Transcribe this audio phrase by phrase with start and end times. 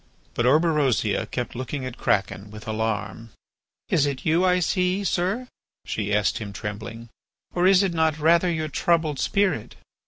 [0.33, 3.29] But Orberosia kept looking at Kraken with alarm.
[3.89, 5.47] "Is it you, I see, sir,"
[5.85, 7.09] she asked him, trembling,
[7.53, 9.75] "or is it not rather your troubled spirit?"